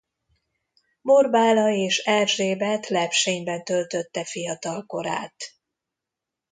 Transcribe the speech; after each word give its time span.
Borbála 1.01 1.69
és 1.69 1.97
Erzsébet 1.97 2.87
Lepsényben 2.87 3.63
töltötte 3.63 4.23
fiatalkorát. 4.25 5.35